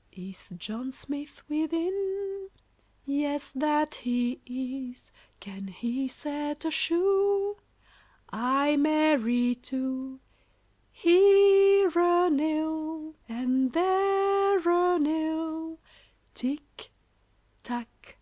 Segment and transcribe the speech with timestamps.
[0.12, 2.50] ]Is John Smith within?
[3.06, 5.10] Yes, that he is.
[5.40, 7.56] Can he set a shoe?
[8.30, 10.20] Ay, marry, two;
[10.90, 15.78] Here a nail and there a nail,
[16.34, 16.90] Tick,
[17.64, 18.14] tack, too.